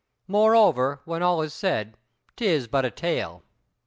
[0.27, 1.95] Moreover, when all is said,
[2.35, 3.43] 'tis but a tale."